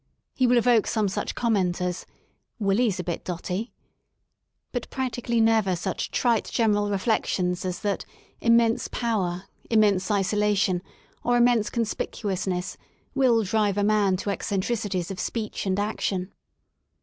He 0.33 0.47
will 0.47 0.57
evoke 0.57 0.87
some 0.87 1.07
such 1.07 1.35
comment 1.35 1.79
as 1.79 2.07
Willie's 2.57 2.99
a 2.99 3.03
bit 3.03 3.23
dotty," 3.23 3.71
but 4.71 4.89
practically 4.89 5.39
never 5.39 5.75
such 5.75 6.09
trite 6.09 6.45
general 6.51 6.89
reflections 6.89 7.63
as 7.65 7.81
that 7.81 8.03
immense 8.39 8.87
power, 8.87 9.43
immense 9.69 10.09
isolation, 10.09 10.81
or 11.23 11.37
immense 11.37 11.69
conspicuousness, 11.69 12.77
will 13.13 13.43
drive 13.43 13.77
a 13.77 13.83
man 13.83 14.17
to 14.17 14.31
eccentricities 14.31 15.11
of 15.11 15.19
speech 15.19 15.67
and 15.67 15.79
action. 15.79 16.33